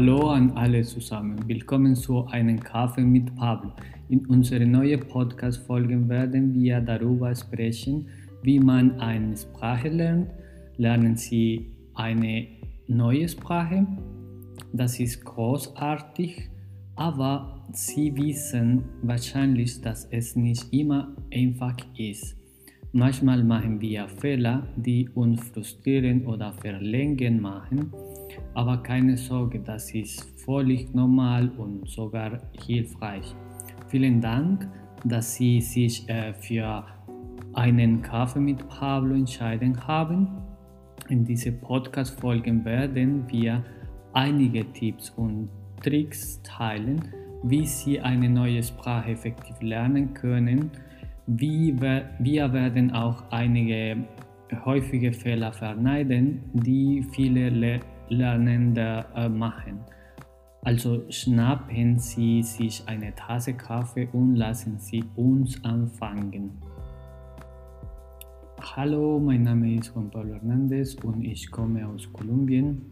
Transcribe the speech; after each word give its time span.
Hallo 0.00 0.30
an 0.30 0.52
alle 0.52 0.82
zusammen. 0.82 1.46
Willkommen 1.46 1.94
zu 1.94 2.24
einem 2.28 2.58
Kaffee 2.58 3.02
mit 3.02 3.36
Pablo. 3.36 3.72
In 4.08 4.24
unserer 4.28 4.64
neuen 4.64 4.98
Podcast-Folge 4.98 6.08
werden 6.08 6.54
wir 6.54 6.80
darüber 6.80 7.34
sprechen, 7.34 8.08
wie 8.42 8.58
man 8.58 8.98
eine 8.98 9.36
Sprache 9.36 9.90
lernt. 9.90 10.30
Lernen 10.78 11.16
Sie 11.16 11.66
eine 11.92 12.46
neue 12.86 13.28
Sprache? 13.28 13.86
Das 14.72 14.98
ist 14.98 15.22
großartig, 15.22 16.48
aber 16.96 17.66
Sie 17.74 18.16
wissen 18.16 18.82
wahrscheinlich, 19.02 19.82
dass 19.82 20.06
es 20.06 20.34
nicht 20.34 20.72
immer 20.72 21.14
einfach 21.30 21.76
ist. 21.98 22.38
Manchmal 22.92 23.44
machen 23.44 23.82
wir 23.82 24.08
Fehler, 24.08 24.66
die 24.76 25.10
uns 25.10 25.42
frustrieren 25.50 26.24
oder 26.24 26.54
verlängern 26.54 27.38
machen, 27.38 27.92
aber 28.54 28.78
keine 28.78 29.16
Sorge, 29.16 29.60
das 29.60 29.92
ist 29.94 30.22
völlig 30.44 30.94
normal 30.94 31.50
und 31.58 31.88
sogar 31.88 32.38
hilfreich. 32.64 33.34
Vielen 33.88 34.20
Dank, 34.20 34.68
dass 35.04 35.34
Sie 35.34 35.60
sich 35.60 36.08
äh, 36.08 36.32
für 36.34 36.84
einen 37.54 38.02
Kaffee 38.02 38.40
mit 38.40 38.68
Pablo 38.68 39.14
entscheiden 39.14 39.76
haben. 39.86 40.28
In 41.08 41.24
diesen 41.24 41.60
Podcast-Folgen 41.60 42.64
werden 42.64 43.24
wir 43.28 43.64
einige 44.12 44.64
Tipps 44.72 45.10
und 45.10 45.48
Tricks 45.82 46.40
teilen, 46.42 47.00
wie 47.42 47.66
Sie 47.66 48.00
eine 48.00 48.28
neue 48.28 48.62
Sprache 48.62 49.10
effektiv 49.12 49.56
lernen 49.60 50.14
können 50.14 50.70
wir 51.38 52.52
werden 52.52 52.90
auch 52.90 53.22
einige 53.30 53.96
häufige 54.64 55.12
Fehler 55.12 55.52
vermeiden, 55.52 56.42
die 56.52 57.04
viele 57.12 57.50
Lernende 58.10 59.06
äh, 59.14 59.28
machen. 59.28 59.80
Also 60.62 61.10
schnappen 61.10 61.98
Sie 61.98 62.42
sich 62.42 62.82
eine 62.86 63.14
Tasse 63.14 63.54
Kaffee 63.54 64.08
und 64.12 64.36
lassen 64.36 64.78
Sie 64.78 65.02
uns 65.16 65.64
anfangen. 65.64 66.50
Hallo, 68.60 69.18
mein 69.18 69.44
Name 69.44 69.76
ist 69.76 69.92
Juan 69.94 70.10
Pablo 70.10 70.34
Hernandez 70.34 70.94
und 70.96 71.24
ich 71.24 71.50
komme 71.50 71.86
aus 71.88 72.12
Kolumbien. 72.12 72.82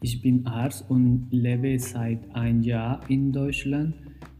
Ich 0.00 0.22
bin 0.22 0.46
Arzt 0.46 0.88
und 0.88 1.28
lebe 1.30 1.78
seit 1.78 2.34
einem 2.34 2.62
Jahr 2.62 3.00
in 3.08 3.30
Deutschland 3.30 3.94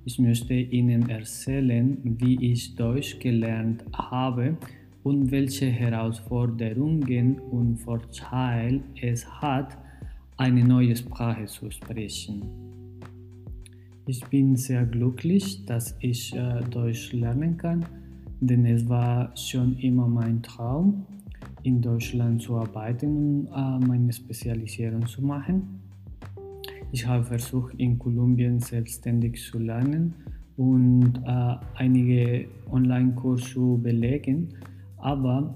ich 0.07 0.19
möchte 0.19 0.53
Ihnen 0.53 1.09
erzählen, 1.09 1.97
wie 2.05 2.53
ich 2.53 2.77
Deutsch 2.77 3.19
gelernt 3.21 3.85
habe 3.95 4.59
und 5.05 5.31
welche 5.31 5.67
Herausforderungen 5.67 7.39
und 7.39 7.77
Vorteile 7.77 8.81
es 9.01 9.25
hat, 9.41 9.77
eine 10.37 10.65
neue 10.65 10.97
Sprache 10.97 11.45
zu 11.45 11.71
sprechen. 11.71 12.43
Ich 14.07 14.25
bin 14.27 14.57
sehr 14.57 14.85
glücklich, 14.85 15.65
dass 15.67 15.95
ich 16.01 16.35
äh, 16.35 16.63
Deutsch 16.71 17.13
lernen 17.13 17.57
kann, 17.57 17.87
denn 18.41 18.67
es 18.67 18.89
war 18.89 19.35
schon 19.37 19.79
immer 19.79 20.09
mein 20.09 20.43
Traum, 20.43 21.07
in 21.63 21.81
Deutschland 21.81 22.43
zu 22.43 22.57
arbeiten 22.57 23.47
und 23.47 23.47
äh, 23.47 23.87
meine 23.87 24.13
Spezialisierung 24.13 25.07
zu 25.07 25.23
machen. 25.23 25.81
Ich 26.93 27.07
habe 27.07 27.25
versucht, 27.25 27.75
in 27.79 27.99
Kolumbien 27.99 28.61
selbstständig 28.61 29.43
zu 29.43 29.59
lernen 29.59 30.15
und 30.57 31.15
äh, 31.27 31.57
einige 31.77 32.47
Online-Kurse 32.71 33.45
zu 33.53 33.81
belegen, 33.83 34.49
aber 35.05 35.55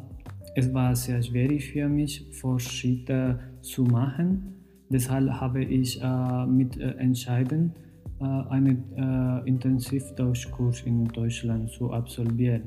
es 0.55 0.73
war 0.75 0.95
sehr 0.95 1.23
schwierig 1.23 1.73
für 1.73 1.89
mich, 1.89 2.27
Fortschritte 2.33 3.41
zu 3.63 3.83
machen. 3.85 4.55
Deshalb 4.91 5.31
habe 5.31 5.65
ich 5.65 6.01
äh, 6.03 6.47
mit 6.47 6.79
äh, 6.79 6.91
entschieden, 6.99 7.73
äh, 8.21 8.25
einen 8.25 8.85
äh, 8.95 9.49
Intensivdeutschkurs 9.49 10.83
in 10.83 11.07
Deutschland 11.09 11.71
zu 11.71 11.93
absolvieren. 11.93 12.63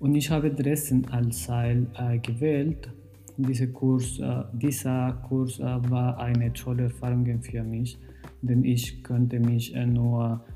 Und 0.00 0.16
ich 0.16 0.28
habe 0.30 0.50
Dresden 0.50 1.04
als 1.10 1.44
Ziel 1.44 1.86
äh, 1.96 2.18
gewählt, 2.18 2.90
dieser 3.36 3.68
Kurs, 3.68 4.18
äh, 4.18 4.42
dieser 4.54 5.12
Kurs 5.28 5.60
äh, 5.60 5.90
war 5.90 6.18
eine 6.18 6.52
tolle 6.52 6.84
Erfahrung 6.84 7.40
für 7.42 7.62
mich, 7.62 7.96
denn 8.42 8.64
ich 8.64 9.04
konnte 9.04 9.38
mich 9.38 9.74
äh, 9.74 9.86
nur 9.86 10.40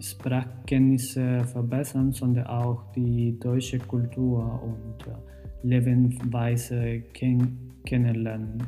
Sprachkenntnisse 0.00 1.44
verbessern, 1.44 2.12
sondern 2.12 2.46
auch 2.46 2.92
die 2.92 3.38
deutsche 3.38 3.78
Kultur 3.78 4.62
und 4.62 5.06
äh, 5.06 5.14
Lebensweise 5.62 7.02
ken 7.12 7.58
kennenlernen. 7.84 8.62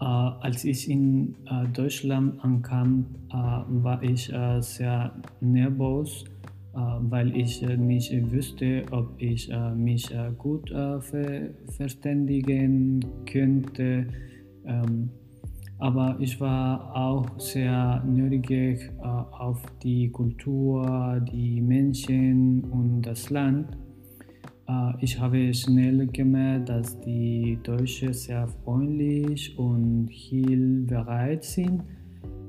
Äh, 0.00 0.04
als 0.04 0.64
ich 0.64 0.90
in 0.90 1.34
Deutschland 1.72 2.42
ankam, 2.42 3.06
war 3.30 4.02
ich 4.02 4.32
sehr 4.60 5.12
nervös 5.40 6.24
äh, 6.76 6.78
weil 6.78 7.34
ich 7.34 7.62
äh, 7.62 7.74
nicht 7.74 8.12
wüsste, 8.30 8.84
ob 8.90 9.14
ich 9.16 9.50
äh, 9.50 9.74
mich 9.74 10.12
gut 10.36 10.70
verständigen 11.76 13.04
könnte. 13.24 14.06
Aber 15.78 16.16
ich 16.20 16.40
war 16.40 16.94
auch 16.96 17.38
sehr 17.38 18.02
neugierig 18.06 18.90
auf 19.00 19.62
die 19.82 20.10
Kultur, 20.10 21.20
die 21.20 21.60
Menschen 21.60 22.64
und 22.64 23.02
das 23.02 23.30
Land. 23.30 23.76
Ich 25.00 25.20
habe 25.20 25.52
schnell 25.54 26.06
gemerkt, 26.08 26.70
dass 26.70 26.98
die 27.00 27.58
Deutschen 27.62 28.12
sehr 28.12 28.48
freundlich 28.64 29.56
und 29.58 30.08
hilfsbereit 30.10 31.44
sind 31.44 31.82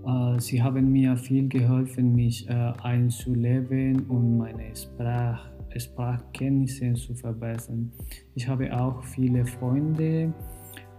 äh, 0.08 0.40
sie 0.40 0.64
haben 0.64 0.92
mir 0.92 1.18
viel 1.18 1.48
geholfen, 1.50 2.16
mich 2.16 2.50
äh, 2.50 2.54
einzuleben 2.82 4.06
und 4.08 4.38
meine 4.38 4.76
Sprach 4.76 5.50
Sprachkenntnisse 5.76 6.94
zu 6.94 7.14
verbessern. 7.14 7.92
Ich 8.34 8.48
habe 8.48 8.76
auch 8.76 9.04
viele 9.04 9.46
Freunde 9.46 10.34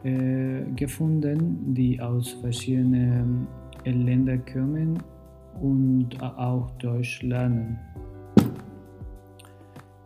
äh, 0.04 0.62
gefunden, 0.76 1.75
die 1.75 2.00
aus 2.00 2.31
verschiedenen 2.41 3.47
Ländern 3.84 4.42
kommen 4.44 5.03
und 5.60 6.22
auch 6.22 6.70
Deutsch 6.78 7.22
lernen. 7.22 7.78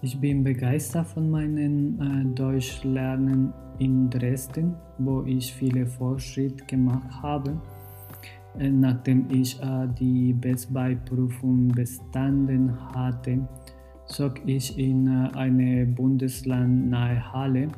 Ich 0.01 0.19
bin 0.19 0.43
begeistert 0.43 1.07
von 1.07 1.31
meinem 1.31 2.01
äh, 2.01 2.35
Deutschlernen 2.35 3.53
in 3.79 4.11
Dresden, 4.11 4.75
wo 4.99 5.23
ich 5.23 5.53
viele 5.53 5.87
Fortschritte 5.87 6.65
gemacht 6.67 7.23
habe. 7.23 7.61
Äh, 8.59 8.71
nachdem 8.71 9.27
ich 9.31 9.61
äh, 9.63 9.87
die 9.99 10.33
Bestbeiprüfung 10.33 11.69
bestanden 11.69 12.77
hatte, 12.95 13.47
zog 14.07 14.41
ich 14.47 14.77
in 14.79 15.07
äh, 15.07 15.37
eine 15.37 15.87
bundeslandnahe 15.87 17.33
Halle 17.33 17.69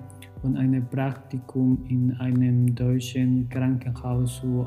und 0.44 0.56
ein 0.56 0.86
Praktikum 0.90 1.84
in 1.88 2.12
einem 2.20 2.74
deutschen 2.74 3.48
Krankenhaus 3.48 4.40
zu 4.40 4.66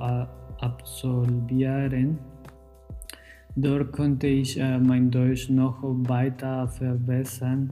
absolvieren. 0.60 2.18
Dort 3.56 3.92
konnte 3.92 4.28
ich 4.28 4.60
mein 4.60 5.10
Deutsch 5.10 5.50
noch 5.50 5.82
weiter 5.82 6.68
verbessern 6.68 7.72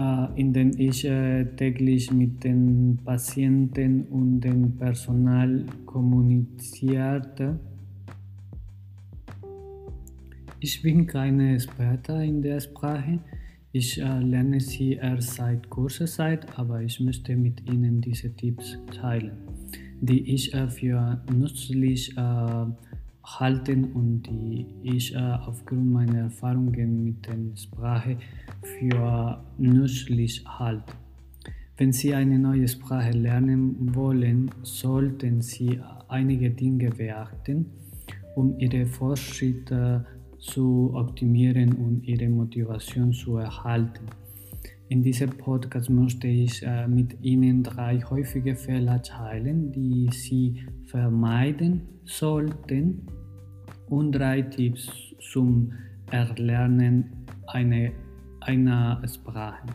äh, 0.00 0.40
in 0.40 0.52
denen 0.52 0.78
ich 0.78 1.04
äh, 1.04 1.44
täglich 1.56 2.10
mit 2.10 2.44
den 2.44 2.98
Patienten 3.04 4.04
und 4.06 4.40
dem 4.40 4.76
Personal 4.76 5.66
kommunizierte. 5.84 7.58
Ich 10.60 10.80
bin 10.82 11.06
keine 11.06 11.54
Experte 11.54 12.12
in 12.24 12.40
der 12.40 12.60
Sprache. 12.60 13.18
Ich 13.72 14.00
äh, 14.00 14.18
lerne 14.18 14.58
sie 14.58 14.94
erst 14.94 15.34
seit 15.34 15.70
kurzer 15.70 16.06
Zeit, 16.06 16.58
aber 16.58 16.82
ich 16.82 16.98
möchte 16.98 17.36
mit 17.36 17.70
Ihnen 17.70 18.00
diese 18.00 18.34
Tipps 18.34 18.76
teilen, 18.92 19.30
die 20.00 20.34
ich 20.34 20.52
äh, 20.52 20.68
für 20.68 21.22
nützlich 21.32 22.16
äh, 22.16 22.66
halten 23.24 23.84
und 23.92 24.22
die 24.22 24.66
ich 24.82 25.14
äh, 25.14 25.18
aufgrund 25.18 25.92
meiner 25.92 26.22
Erfahrungen 26.22 27.04
mit 27.04 27.24
der 27.26 27.56
Sprache 27.56 28.16
für 28.60 29.44
nützlich 29.56 30.44
halte. 30.46 30.92
Wenn 31.76 31.92
Sie 31.92 32.12
eine 32.12 32.40
neue 32.40 32.66
Sprache 32.66 33.12
lernen 33.12 33.94
wollen, 33.94 34.50
sollten 34.62 35.42
Sie 35.42 35.78
einige 36.08 36.50
Dinge 36.50 36.90
beachten, 36.90 37.66
um 38.34 38.58
Ihre 38.58 38.84
Fortschritte 38.84 40.04
zu 40.40 40.90
optimieren 40.94 41.74
und 41.74 42.02
Ihre 42.04 42.28
Motivation 42.28 43.12
zu 43.12 43.36
erhalten. 43.36 44.06
In 44.88 45.02
diesem 45.02 45.30
Podcast 45.30 45.88
möchte 45.88 46.26
ich 46.26 46.62
äh, 46.64 46.88
mit 46.88 47.22
Ihnen 47.22 47.62
drei 47.62 48.00
häufige 48.00 48.56
Fehler 48.56 49.00
teilen, 49.02 49.70
die 49.70 50.08
Sie 50.10 50.66
vermeiden 50.86 51.82
sollten 52.04 53.06
und 53.88 54.12
drei 54.12 54.42
Tipps 54.42 54.90
zum 55.20 55.72
Erlernen 56.10 57.24
einer, 57.46 57.90
einer 58.40 59.00
Sprache. 59.06 59.68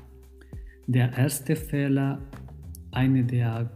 Der 0.87 1.17
erste 1.17 1.55
Fehler, 1.55 2.19
eine 2.91 3.23
der 3.23 3.71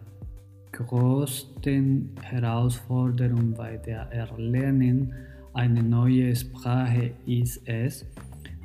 größten 0.73 2.15
Herausforderungen 2.21 3.53
bei 3.53 3.77
der 3.77 4.11
Erlernen 4.11 5.13
einer 5.53 5.83
neuen 5.83 6.35
Sprache 6.35 7.11
ist 7.25 7.61
es, 7.65 8.05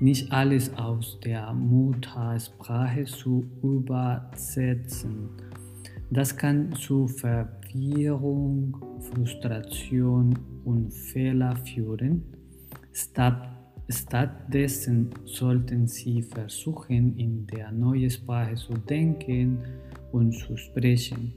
nicht 0.00 0.30
alles 0.32 0.74
aus 0.76 1.18
der 1.24 1.52
Muttersprache 1.52 3.04
zu 3.04 3.46
übersetzen. 3.62 5.28
Das 6.10 6.36
kann 6.36 6.72
zu 6.74 7.06
Verwirrung, 7.08 8.76
Frustration 9.00 10.38
und 10.64 10.92
Fehler 10.92 11.56
führen. 11.56 12.22
Statt, 12.92 13.48
stattdessen 13.88 15.10
sollten 15.24 15.86
Sie 15.86 16.22
versuchen, 16.22 17.16
in 17.16 17.46
der 17.46 17.72
neuen 17.72 18.10
Sprache 18.10 18.54
zu 18.56 18.74
denken 18.74 19.58
und 20.12 20.32
zu 20.32 20.56
sprechen, 20.56 21.32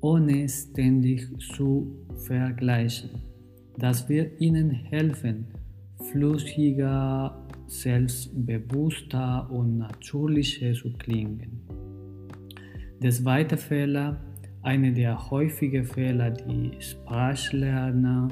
ohne 0.00 0.48
ständig 0.48 1.28
zu 1.38 1.96
vergleichen. 2.16 3.31
Das 3.78 4.08
wird 4.08 4.40
Ihnen 4.40 4.70
helfen, 4.70 5.46
flüssiger, 6.10 7.46
selbstbewusster 7.66 9.48
und 9.50 9.78
natürlicher 9.78 10.74
zu 10.74 10.92
klingen. 10.92 11.62
Der 13.02 13.10
zweite 13.10 13.56
Fehler, 13.56 14.20
einer 14.62 14.92
der 14.92 15.30
häufigen 15.30 15.84
Fehler, 15.84 16.30
die 16.30 16.72
Sprachlerner 16.78 18.28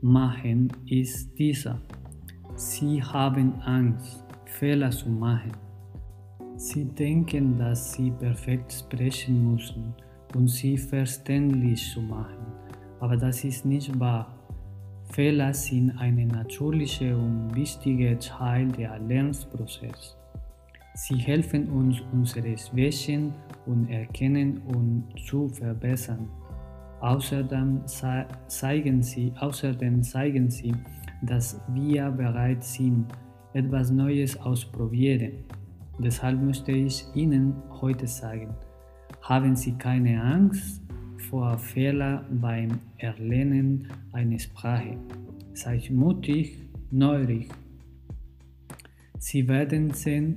machen, 0.00 0.68
ist 0.86 1.36
dieser. 1.38 1.80
Sie 2.54 3.02
haben 3.02 3.54
Angst, 3.62 4.24
Fehler 4.44 4.90
zu 4.90 5.08
machen. 5.08 5.52
Sie 6.56 6.84
denken, 6.84 7.58
dass 7.58 7.94
sie 7.94 8.10
perfekt 8.10 8.72
sprechen 8.72 9.52
müssen 9.52 9.94
und 10.34 10.48
sie 10.48 10.76
verständlich 10.76 11.92
zu 11.92 12.00
machen, 12.00 12.46
aber 13.00 13.16
das 13.16 13.42
ist 13.42 13.64
nicht 13.64 13.98
wahr. 13.98 14.41
Fehler 15.12 15.52
sind 15.52 15.90
ein 15.98 16.26
natürlicher 16.28 17.14
und 17.14 17.54
wichtiger 17.54 18.18
Teil 18.18 18.68
der 18.68 18.98
Lernprozess. 18.98 20.16
Sie 20.94 21.16
helfen 21.16 21.68
uns, 21.68 22.00
unsere 22.12 22.56
Schwächen 22.56 23.34
und 23.66 23.90
Erkennen 23.90 24.62
und 24.62 25.04
zu 25.26 25.50
verbessern. 25.50 26.30
Außerdem 27.00 27.82
zeigen, 28.46 29.02
sie, 29.02 29.34
außerdem 29.38 30.02
zeigen 30.02 30.48
sie, 30.48 30.74
dass 31.20 31.60
wir 31.74 32.10
bereit 32.10 32.64
sind, 32.64 33.04
etwas 33.52 33.90
Neues 33.90 34.40
auszuprobieren. 34.40 35.44
Deshalb 35.98 36.40
möchte 36.40 36.72
ich 36.72 37.04
Ihnen 37.14 37.54
heute 37.82 38.06
sagen, 38.06 38.54
haben 39.20 39.56
Sie 39.56 39.72
keine 39.72 40.22
Angst, 40.22 40.80
vor 41.32 41.56
Fehlern 41.56 42.26
beim 42.42 42.78
Erlernen 42.98 43.88
einer 44.12 44.38
Sprache. 44.38 44.98
Seid 45.54 45.90
mutig, 45.90 46.58
neugierig. 46.90 47.48
Sie 49.18 49.48
werden 49.48 49.94
sehen, 49.94 50.36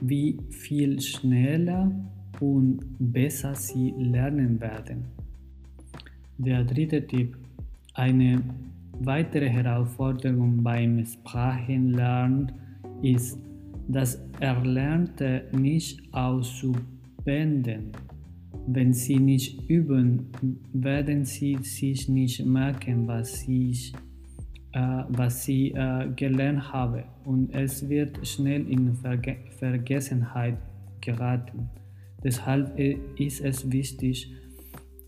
wie 0.00 0.38
viel 0.48 1.02
schneller 1.02 1.92
und 2.40 2.80
besser 2.98 3.54
Sie 3.54 3.92
lernen 3.98 4.58
werden. 4.58 5.04
Der 6.38 6.64
dritte 6.64 7.06
Tipp. 7.06 7.36
Eine 7.92 8.42
weitere 9.00 9.50
Herausforderung 9.50 10.62
beim 10.62 11.04
Sprachenlernen 11.04 12.52
ist, 13.02 13.38
das 13.86 14.18
Erlernte 14.40 15.44
nicht 15.52 16.00
auszuwenden. 16.14 17.92
Wenn 18.66 18.92
Sie 18.92 19.18
nicht 19.18 19.68
üben, 19.68 20.30
werden 20.72 21.24
Sie 21.24 21.56
sich 21.62 22.08
nicht 22.08 22.44
merken, 22.44 23.06
was 23.06 23.40
Sie, 23.40 23.72
äh, 24.72 25.02
was 25.08 25.44
Sie 25.44 25.72
äh, 25.72 26.08
gelernt 26.14 26.72
haben 26.72 27.04
und 27.24 27.54
es 27.54 27.88
wird 27.88 28.26
schnell 28.26 28.66
in 28.70 28.94
Verge 28.94 29.36
Vergessenheit 29.58 30.58
geraten. 31.00 31.70
Deshalb 32.22 32.78
äh, 32.78 32.98
ist 33.16 33.40
es 33.40 33.70
wichtig, 33.70 34.32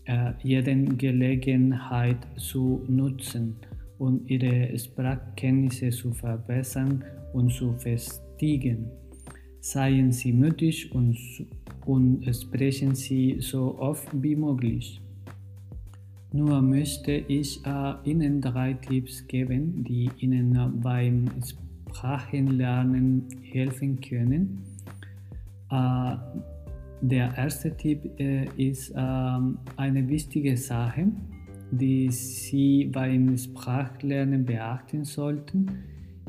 äh, 0.05 0.31
jede 0.41 0.75
Gelegenheit 0.95 2.17
zu 2.37 2.83
nutzen 2.87 3.55
und 3.97 4.29
Ihre 4.29 4.77
Sprachkenntnisse 4.77 5.89
zu 5.91 6.13
verbessern 6.13 7.03
und 7.33 7.51
zu 7.51 7.73
festigen. 7.73 8.89
Seien 9.61 10.11
Sie 10.11 10.31
mutig 10.31 10.91
und 10.93 11.17
und 11.85 12.23
sprechen 12.35 12.95
Sie 12.95 13.37
so 13.39 13.77
oft 13.79 14.07
wie 14.13 14.35
möglich. 14.35 15.01
Nur 16.31 16.61
möchte 16.61 17.11
ich 17.11 17.61
Ihnen 18.03 18.39
drei 18.41 18.73
Tipps 18.73 19.25
geben, 19.27 19.83
die 19.83 20.09
Ihnen 20.19 20.79
beim 20.81 21.25
Sprachenlernen 21.89 23.25
helfen 23.41 23.99
können. 23.99 24.63
Der 27.01 27.33
erste 27.37 27.75
Tipp 27.77 28.19
äh, 28.19 28.45
ist 28.57 28.93
ähm, 28.95 29.57
eine 29.77 30.07
wichtige 30.09 30.57
Sache, 30.57 31.07
die 31.71 32.09
Sie 32.11 32.85
beim 32.91 33.37
Sprachlernen 33.37 34.43
beachten 34.43 35.05
sollten, 35.05 35.67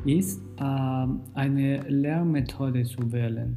ist 0.05 0.41
ähm, 0.61 1.21
eine 1.35 1.83
Lernmethode 1.89 2.85
zu 2.85 3.11
wählen, 3.11 3.57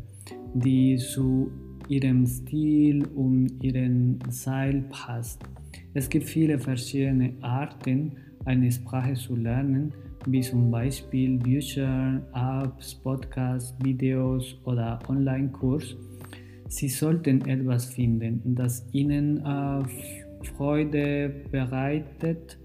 die 0.56 0.98
zu 0.98 1.52
ihrem 1.90 2.26
Stil 2.26 3.06
und 3.16 3.64
ihren 3.64 4.20
Style 4.32 4.84
passt. 4.90 5.42
Es 5.94 6.10
gibt 6.10 6.26
viele 6.26 6.58
verschiedene 6.60 7.34
Arten, 7.42 8.14
eine 8.46 8.72
Sprache 8.72 9.14
zu 9.14 9.36
lernen, 9.36 9.94
wie 10.26 10.42
zum 10.42 10.72
Beispiel 10.72 11.38
Bücher, 11.38 12.22
Apps, 12.34 12.96
Podcasts, 12.96 13.76
Videos 13.84 14.58
oder 14.66 15.00
Online-Kurs. 15.08 15.96
Sie 16.68 16.90
sollten 16.90 17.46
etwas 17.46 17.86
finden, 17.86 18.56
das 18.56 18.88
Ihnen 18.92 19.46
äh, 19.46 19.84
Freude 20.56 21.30
bereitet 21.52 22.58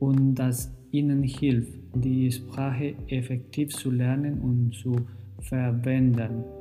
und 0.00 0.34
das 0.34 0.74
Ihnen 0.90 1.22
hilft, 1.22 1.78
die 1.94 2.30
Sprache 2.30 2.94
effektiv 3.08 3.70
zu 3.70 3.90
lernen 3.90 4.40
und 4.40 4.74
zu 4.74 4.96
verwenden. 5.40 6.55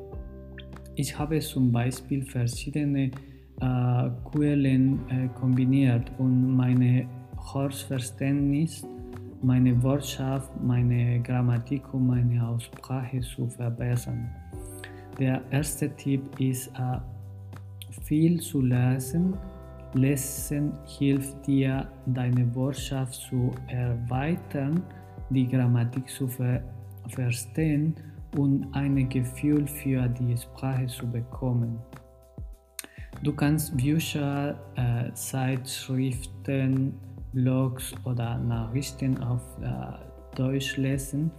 Ich 0.97 1.17
habe 1.17 1.39
zum 1.39 1.71
Beispiel 1.73 2.23
verschiedene 2.23 3.11
äh, 3.59 4.09
Quellen 4.31 4.99
äh, 5.09 5.27
kombiniert, 5.37 6.09
um 6.17 6.55
meine 6.55 7.05
Hörverständnis, 7.53 8.87
meine 9.41 9.81
Wortschaft, 9.83 10.51
meine 10.63 11.21
Grammatik 11.21 11.93
und 11.93 12.07
meine 12.07 12.47
Aussprache 12.47 13.19
zu 13.19 13.45
verbessern. 13.47 14.29
Der 15.19 15.41
erste 15.51 15.93
Tipp 15.97 16.21
ist, 16.39 16.67
äh, 16.79 16.99
viel 18.03 18.39
zu 18.39 18.61
lesen. 18.61 19.35
Lesen 19.93 20.71
hilft 20.85 21.45
dir, 21.45 21.89
deine 22.05 22.53
Wortschaft 22.55 23.15
zu 23.15 23.51
erweitern, 23.67 24.81
die 25.29 25.47
Grammatik 25.47 26.07
zu 26.07 26.27
ver 26.27 26.61
verstehen 27.09 27.93
und 28.38 28.68
ein 28.74 29.10
Gefühl 29.10 29.68
für 29.68 30.08
die 30.08 30.38
Sprache 30.38 30.88
zu 30.88 31.08
bekommen. 31.08 31.80
Du 33.24 33.34
kannst 33.34 33.75
Bücher, 33.77 34.60
äh, 34.75 35.13
Zeitschriften, 35.13 36.94
Blogs 37.34 37.94
oder 38.04 38.38
Nachrichten 38.38 39.18
auf 39.24 39.42
äh, 39.62 40.36
Deutsch 40.36 40.77
lesen, 40.77 41.32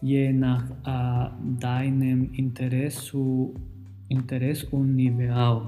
je 0.00 0.32
nach 0.32 0.64
äh, 0.84 1.30
deinem 1.58 2.32
Interesse, 2.34 3.50
Interesse 4.08 4.66
und 4.70 4.96
Niveau. 4.96 5.62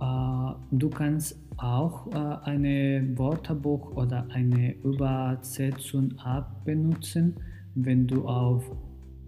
Äh, 0.00 0.54
du 0.70 0.88
kannst 0.90 1.38
auch 1.56 2.06
äh, 2.08 2.50
ein 2.50 3.18
Wörterbuch 3.18 3.96
oder 3.96 4.26
eine 4.30 4.74
Übersetzung 4.82 6.12
App 6.24 6.64
benutzen, 6.64 7.34
wenn 7.74 8.06
du 8.06 8.26
auf 8.26 8.64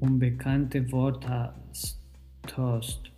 unbekannte 0.01 0.91
Worte 0.93 1.53
stoßt. 2.47 3.11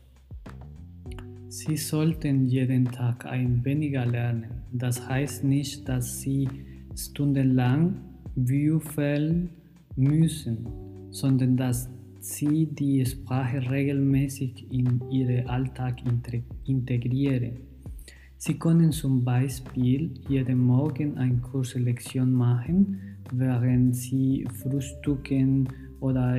Sie 1.49 1.77
sollten 1.77 2.47
jeden 2.47 2.85
Tag 2.85 3.25
ein 3.27 3.65
weniger 3.65 4.05
lernen. 4.05 4.51
Das 4.73 5.09
heißt 5.09 5.45
nicht, 5.45 5.89
dass 5.89 6.21
Sie 6.21 6.49
stundenlang 6.95 7.97
würfeln 8.35 9.51
müssen, 9.97 10.67
sondern 11.11 11.57
dass 11.57 11.89
Sie 12.21 12.67
die 12.67 13.05
Sprache 13.07 13.71
regelmäßig 13.71 14.67
in 14.71 15.01
Ihren 15.11 15.49
Alltag 15.49 15.97
integrieren. 16.67 17.57
Sie 18.37 18.55
können 18.55 18.93
zum 18.93 19.25
Beispiel 19.25 20.15
jeden 20.29 20.59
Morgen 20.59 21.17
eine 21.17 21.39
kurze 21.39 21.79
Lektion 21.79 22.33
machen, 22.33 23.01
während 23.33 23.97
Sie 23.97 24.47
frühstücken 24.53 25.69
oder 26.01 26.39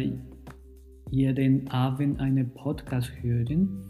jeden 1.11 1.67
Abend 1.69 2.19
einen 2.19 2.49
Podcast 2.51 3.11
hören. 3.21 3.83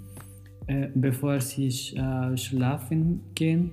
äh, 0.70 0.88
bevor 0.94 1.42
Sie 1.42 1.68
äh, 1.68 2.38
schlafen 2.38 3.22
gehen. 3.34 3.72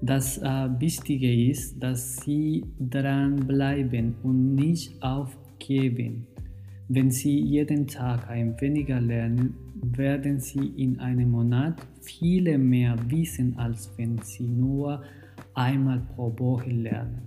Das 0.00 0.38
äh, 0.38 0.68
Wichtige 0.78 1.50
ist, 1.50 1.82
dass 1.82 2.16
Sie 2.18 2.64
dranbleiben 2.78 4.14
und 4.22 4.54
nicht 4.54 5.02
aufgeben. 5.02 6.26
Wenn 6.88 7.10
Sie 7.10 7.38
jeden 7.40 7.86
Tag 7.86 8.28
ein 8.30 8.58
weniger 8.60 9.00
lernen, 9.00 9.54
werden 9.82 10.40
Sie 10.40 10.68
in 10.76 11.00
einem 11.00 11.32
Monat 11.32 11.74
viel 12.00 12.56
mehr 12.58 12.96
wissen, 13.08 13.58
als 13.58 13.92
wenn 13.96 14.18
Sie 14.18 14.46
nur 14.46 15.02
einmal 15.54 16.00
pro 16.14 16.32
Woche 16.38 16.70
lernen. 16.70 17.22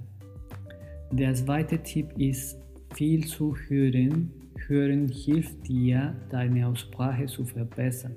Der 1.11 1.33
zweite 1.33 1.77
Tipp 1.79 2.07
ist, 2.17 2.57
viel 2.95 3.25
zu 3.25 3.55
hören. 3.67 4.31
Hören 4.67 5.09
hilft 5.09 5.67
dir, 5.67 6.15
deine 6.29 6.67
Aussprache 6.67 7.25
zu 7.25 7.45
verbessern, 7.45 8.15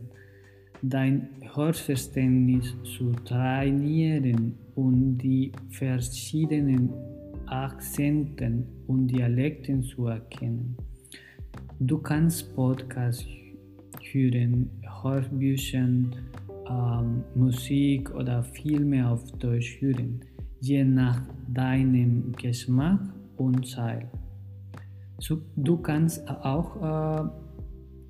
dein 0.83 1.29
Hörverständnis 1.55 2.75
zu 2.97 3.13
trainieren 3.25 4.55
und 4.75 5.19
die 5.19 5.53
verschiedenen 5.71 6.91
Akzenten 7.47 8.67
und 8.87 9.09
Dialekten 9.09 9.83
zu 9.83 10.07
erkennen. 10.07 10.77
Du 11.79 11.99
kannst 11.99 12.55
Podcasts 12.55 13.27
hören, 14.13 14.71
Hörbücher, 15.03 15.89
ähm, 16.69 17.25
Musik 17.35 18.15
oder 18.15 18.43
Filme 18.43 19.09
auf 19.09 19.31
Deutsch 19.33 19.81
hören, 19.81 20.21
je 20.61 20.85
nach 20.85 21.23
deinem 21.49 22.33
Geschmack 22.33 23.01
und 23.37 23.67
Zeit. 23.67 24.07
Du 25.19 25.79
kannst 25.79 26.29
auch 26.29 26.77
äh, 26.77 27.29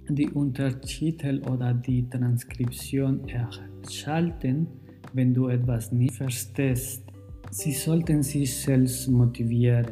die 0.09 0.29
Untertitel 0.31 1.41
oder 1.49 1.73
die 1.73 2.09
Transkription 2.09 3.29
erschalten, 3.29 4.67
wenn 5.13 5.33
du 5.33 5.49
etwas 5.49 5.93
nicht 5.93 6.15
verstehst. 6.15 7.05
Sie 7.51 7.73
sollten 7.73 8.23
sich 8.25 8.57
selbst 8.57 9.09
motivieren. 9.09 9.87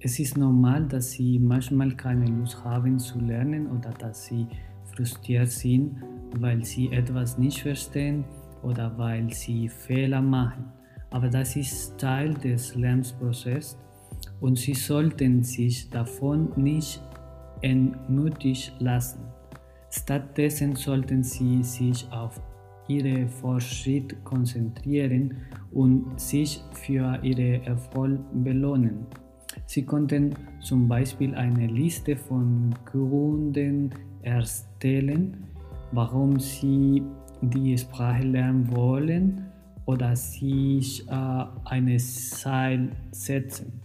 Es 0.00 0.18
ist 0.18 0.36
normal, 0.36 0.86
dass 0.86 1.12
sie 1.12 1.38
manchmal 1.38 1.96
keine 1.96 2.26
Lust 2.26 2.62
haben 2.64 2.98
zu 2.98 3.20
lernen 3.20 3.68
oder 3.70 3.90
dass 3.90 4.26
sie 4.26 4.46
frustriert 4.94 5.50
sind, 5.50 6.02
weil 6.40 6.64
sie 6.64 6.90
etwas 6.92 7.38
nicht 7.38 7.62
verstehen 7.62 8.24
oder 8.62 8.98
weil 8.98 9.32
sie 9.32 9.68
Fehler 9.68 10.20
machen. 10.20 10.64
Aber 11.10 11.28
das 11.28 11.54
ist 11.54 11.96
Teil 11.96 12.34
des 12.34 12.74
Lernprozesses 12.74 13.78
und 14.44 14.58
sie 14.58 14.74
sollten 14.74 15.42
sich 15.42 15.88
davon 15.88 16.52
nicht 16.54 17.00
entmutigt 17.62 18.74
lassen. 18.78 19.20
Stattdessen 19.88 20.76
sollten 20.76 21.22
sie 21.22 21.62
sich 21.62 22.06
auf 22.12 22.38
ihre 22.86 23.26
Fortschritt 23.26 24.22
konzentrieren 24.22 25.38
und 25.72 26.20
sich 26.20 26.62
für 26.72 27.18
ihre 27.22 27.64
Erfolg 27.64 28.20
belohnen. 28.34 29.06
Sie 29.64 29.82
konnten 29.82 30.34
zum 30.60 30.88
Beispiel 30.88 31.34
eine 31.34 31.66
Liste 31.66 32.14
von 32.14 32.74
Gründen 32.84 33.94
erstellen, 34.20 35.46
warum 35.92 36.38
sie 36.38 37.02
die 37.40 37.78
Sprache 37.78 38.24
lernen 38.24 38.70
wollen 38.76 39.46
oder 39.86 40.14
sich 40.14 41.08
äh, 41.08 41.44
eine 41.64 41.96
Ziel 41.96 42.90
setzen 43.10 43.80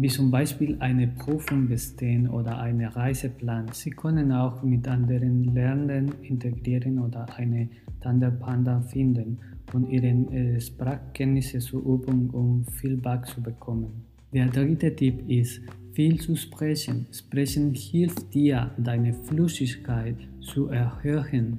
wie 0.00 0.08
zum 0.08 0.30
Beispiel 0.30 0.76
eine 0.78 1.08
Prüfung 1.08 1.68
bestehen 1.68 2.28
oder 2.28 2.58
eine 2.58 2.96
Reise 2.96 3.28
planen. 3.28 3.68
Sie 3.72 3.90
können 3.90 4.32
auch 4.32 4.62
mit 4.62 4.88
anderen 4.88 5.54
Lernenden 5.54 6.12
integrieren 6.22 6.98
oder 6.98 7.26
eine 7.36 7.68
Tandempanda 8.00 8.80
finden 8.80 9.38
und 9.74 9.90
ihre 9.90 10.06
äh, 10.06 10.58
Sprachkenntnisse 10.58 11.58
zu 11.58 11.80
üben, 11.80 12.30
um 12.30 12.64
Feedback 12.64 13.26
zu 13.26 13.42
bekommen. 13.42 14.04
Der 14.32 14.46
dritte 14.46 14.94
Tipp 14.96 15.28
ist, 15.28 15.60
viel 15.92 16.18
zu 16.18 16.34
sprechen. 16.34 17.06
Sprechen 17.12 17.74
hilft 17.74 18.32
dir, 18.32 18.70
deine 18.78 19.12
Flüssigkeit 19.12 20.16
zu 20.40 20.68
erhöhen, 20.68 21.58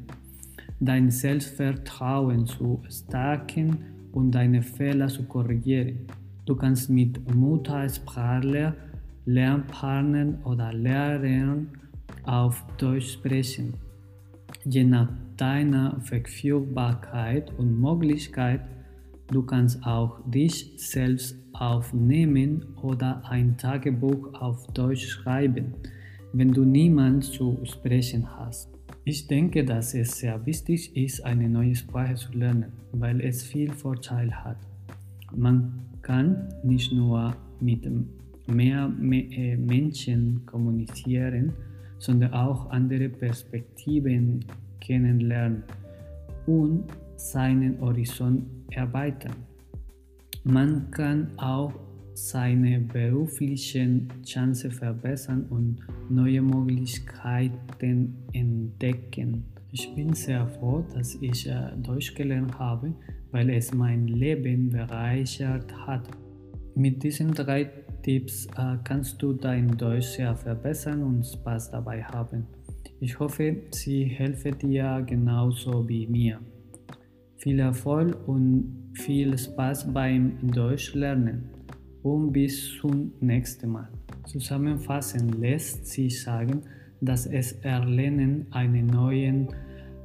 dein 0.80 1.12
Selbstvertrauen 1.12 2.48
zu 2.48 2.82
stärken 2.90 3.78
und 4.14 4.32
deine 4.32 4.64
Fehler 4.64 5.10
zu 5.10 5.24
korrigieren. 5.24 6.08
Du 6.52 6.58
kannst 6.58 6.90
mit 6.90 7.34
Muttersprachler, 7.34 8.76
Lernpartnern 9.24 10.44
oder 10.44 10.74
Lehrern 10.74 11.70
auf 12.24 12.66
Deutsch 12.78 13.14
sprechen. 13.14 13.76
Je 14.66 14.84
nach 14.84 15.08
deiner 15.38 16.02
Verfügbarkeit 16.02 17.58
und 17.58 17.80
Möglichkeit, 17.80 18.60
du 19.28 19.44
kannst 19.44 19.82
auch 19.86 20.20
dich 20.30 20.74
selbst 20.76 21.38
aufnehmen 21.54 22.66
oder 22.82 23.24
ein 23.30 23.58
Tagebuch 23.58 24.34
auf 24.34 24.68
Deutsch 24.74 25.08
schreiben, 25.08 25.76
wenn 26.34 26.52
du 26.52 26.66
niemanden 26.66 27.22
zu 27.22 27.62
sprechen 27.64 28.28
hast. 28.30 28.70
Ich 29.06 29.26
denke, 29.26 29.64
dass 29.64 29.94
es 29.94 30.18
sehr 30.18 30.46
wichtig 30.46 30.98
ist, 30.98 31.24
eine 31.24 31.48
neue 31.48 31.76
Sprache 31.76 32.16
zu 32.16 32.34
lernen, 32.34 32.74
weil 32.92 33.22
es 33.22 33.42
viel 33.42 33.72
Vorteil 33.72 34.34
hat. 34.44 34.58
Man 35.36 35.82
kann 36.02 36.50
nicht 36.64 36.92
nur 36.92 37.36
mit 37.60 37.88
mehr 38.48 38.92
äh, 39.12 39.58
Menschen 39.58 40.46
kommunizieren, 40.46 41.54
sondern 42.00 42.34
auch 42.34 42.70
andere 42.72 43.10
Perspektiven 43.10 44.44
kennenlernen 44.80 45.64
und 46.48 46.86
seinen 47.16 47.80
Horizont 47.80 48.46
erweitern. 48.72 49.36
Man 50.44 50.90
kann 50.90 51.28
auch 51.38 51.72
seine 52.14 52.80
beruflichen 52.80 54.10
Chancen 54.26 54.72
verbessern 54.72 55.46
und 55.50 55.78
neue 56.10 56.42
Möglichkeiten 56.42 58.16
entdecken. 58.34 59.46
Ich 59.72 59.94
bin 59.96 60.14
sehr 60.14 60.46
froh, 60.48 60.84
dass 60.94 61.16
ich 61.16 61.48
äh, 61.48 61.72
Deutsch 61.78 62.14
gelernt 62.16 62.58
habe, 62.60 62.94
weil 63.32 63.50
es 63.50 63.74
mein 63.74 64.08
Leben 64.08 64.70
bereichert 64.70 65.74
hat. 65.86 66.08
Mit 66.76 67.04
diesen 67.04 67.34
drei 67.34 67.70
Tipps 68.04 68.46
äh, 68.58 68.78
kannst 68.84 69.22
du 69.22 69.34
dein 69.34 69.78
Deutsch 69.78 70.08
sehr 70.18 70.36
verbessern 70.36 71.04
und 71.04 71.26
Spaß 71.26 71.72
dabei 71.72 72.04
haben. 72.04 72.48
Ich 73.00 73.20
hoffe, 73.20 73.58
sie 73.72 74.06
helfen 74.06 74.58
dir 74.60 75.04
genauso 75.06 75.88
wie 75.88 76.08
mir. 76.08 76.40
Viel 77.38 77.60
Erfolg 77.60 78.28
und 78.28 78.92
viel 78.94 79.38
Spaß 79.38 79.92
beim 79.94 80.38
Deutschlernen 80.52 81.50
und 82.04 82.32
bis 82.32 82.78
zum 82.80 83.14
nächsten 83.20 83.70
Mal. 83.70 83.90
Zusammenfassend 84.26 85.40
lässt 85.40 85.88
sich 85.88 86.22
sagen, 86.22 86.62
dass 87.02 87.26
es 87.26 87.54
Erlernen 87.64 88.46
einer 88.52 88.84
neuen 88.84 89.50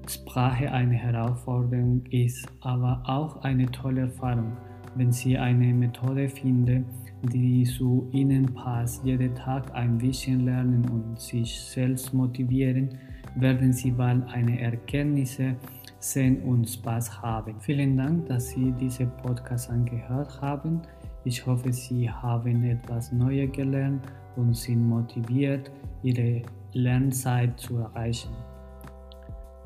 Sprache 0.08 0.70
eine 0.70 0.94
Herausforderung 0.94 2.04
ist, 2.10 2.46
aber 2.60 3.02
auch 3.04 3.42
eine 3.42 3.66
tolle 3.66 4.02
Erfahrung, 4.02 4.56
wenn 4.94 5.12
Sie 5.12 5.36
eine 5.36 5.72
Methode 5.74 6.28
finden, 6.28 6.86
die 7.22 7.64
zu 7.64 8.08
Ihnen 8.12 8.46
passt. 8.54 9.04
Jeden 9.04 9.34
Tag 9.34 9.74
ein 9.74 9.98
bisschen 9.98 10.40
lernen 10.40 10.88
und 10.88 11.18
sich 11.18 11.60
selbst 11.60 12.14
motivieren, 12.14 12.98
werden 13.36 13.72
Sie 13.72 13.90
bald 13.90 14.26
eine 14.28 14.60
Erkenntnisse 14.60 15.56
sehen 15.98 16.42
und 16.42 16.68
Spaß 16.68 17.20
haben. 17.22 17.54
Vielen 17.60 17.96
Dank, 17.96 18.26
dass 18.26 18.50
Sie 18.50 18.72
diese 18.80 19.06
Podcast 19.06 19.70
angehört 19.70 20.40
haben. 20.40 20.82
Ich 21.24 21.44
hoffe, 21.44 21.72
Sie 21.72 22.08
haben 22.08 22.62
etwas 22.64 23.12
Neues 23.12 23.50
gelernt 23.52 24.02
und 24.36 24.56
sind 24.56 24.86
motiviert, 24.88 25.70
Ihre 26.02 26.42
Lernzeit 26.72 27.58
zu 27.58 27.78
erreichen. 27.78 28.30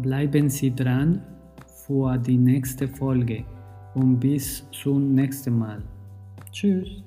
Bleiben 0.02 0.49
Sie 0.49 0.75
dran 0.75 1.23
für 1.87 2.16
die 2.16 2.38
nächste 2.38 2.88
Folge 2.88 3.45
und 3.95 4.19
bis 4.19 4.64
zum 4.71 5.14
nächsten 5.14 5.59
Mal. 5.59 5.83
Tschüss. 6.50 7.02